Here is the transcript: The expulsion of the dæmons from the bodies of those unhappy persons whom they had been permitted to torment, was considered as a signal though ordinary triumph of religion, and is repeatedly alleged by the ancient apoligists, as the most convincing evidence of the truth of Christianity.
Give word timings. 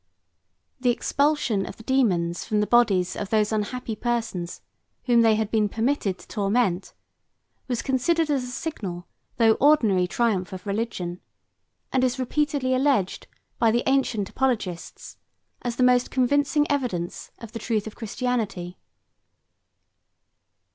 The 0.79 0.89
expulsion 0.89 1.67
of 1.67 1.77
the 1.77 1.83
dæmons 1.83 2.43
from 2.43 2.59
the 2.59 2.65
bodies 2.65 3.15
of 3.15 3.29
those 3.29 3.51
unhappy 3.51 3.95
persons 3.95 4.61
whom 5.03 5.21
they 5.21 5.35
had 5.35 5.51
been 5.51 5.69
permitted 5.69 6.17
to 6.17 6.27
torment, 6.27 6.95
was 7.67 7.83
considered 7.83 8.27
as 8.31 8.43
a 8.43 8.47
signal 8.47 9.05
though 9.37 9.51
ordinary 9.59 10.07
triumph 10.07 10.53
of 10.53 10.65
religion, 10.65 11.21
and 11.93 12.03
is 12.03 12.17
repeatedly 12.17 12.73
alleged 12.73 13.27
by 13.59 13.69
the 13.69 13.83
ancient 13.85 14.27
apoligists, 14.33 15.17
as 15.61 15.75
the 15.75 15.83
most 15.83 16.09
convincing 16.09 16.65
evidence 16.67 17.29
of 17.37 17.51
the 17.51 17.59
truth 17.59 17.85
of 17.85 17.93
Christianity. 17.95 18.79